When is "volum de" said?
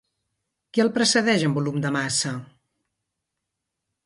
1.59-1.93